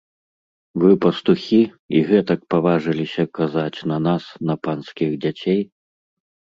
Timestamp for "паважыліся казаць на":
2.55-3.97